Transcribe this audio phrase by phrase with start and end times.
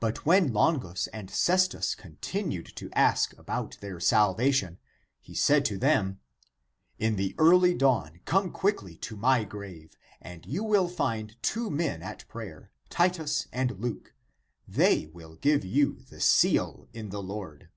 [0.00, 4.78] But when Longus and Cestus continued to ask ^ about their salvation,
[5.18, 6.20] he said to them,"
[6.98, 12.02] In the early dawn come quickly to my grave, and you will find two men
[12.02, 14.12] at prayer, Titus and Luke;
[14.68, 17.70] they will give you the seal in the Lord."